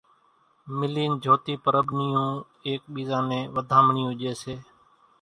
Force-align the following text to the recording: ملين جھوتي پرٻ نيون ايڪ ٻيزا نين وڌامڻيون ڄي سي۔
ملين 0.79 1.11
جھوتي 1.23 1.53
پرٻ 1.63 1.85
نيون 1.97 2.27
ايڪ 2.67 2.81
ٻيزا 2.93 3.19
نين 3.29 3.43
وڌامڻيون 3.55 4.11
ڄي 4.19 4.31
سي۔ 4.41 4.55